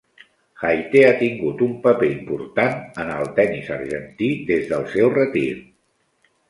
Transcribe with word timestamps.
Jaite 0.61 1.03
ha 1.09 1.11
tingut 1.19 1.61
un 1.65 1.75
paper 1.83 2.09
important 2.15 2.81
en 3.05 3.13
al 3.19 3.31
tennis 3.41 3.71
argentí 3.79 4.35
des 4.51 4.69
del 4.75 4.93
seu 4.97 5.17
retir. 5.21 5.49